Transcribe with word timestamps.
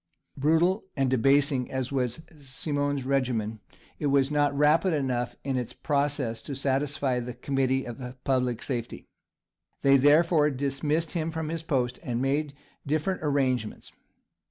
Brutal 0.35 0.83
and 0.97 1.11
debasing 1.11 1.69
as 1.69 1.91
was 1.91 2.23
Simon's 2.41 3.05
regimen, 3.05 3.59
it 3.99 4.07
was 4.07 4.31
not 4.31 4.57
rapid 4.57 4.93
enough 4.95 5.35
in 5.43 5.57
its 5.57 5.73
process 5.73 6.41
to 6.41 6.55
satisfy 6.55 7.19
"the 7.19 7.35
Committee 7.35 7.85
of 7.85 8.15
Public 8.23 8.63
Safety;" 8.63 9.05
they, 9.83 9.97
therefore, 9.97 10.49
dismissed 10.49 11.11
him 11.11 11.29
from 11.29 11.49
his 11.49 11.61
post, 11.61 11.99
and 12.01 12.19
made 12.19 12.55
different 12.83 13.19
arrangements. 13.21 13.91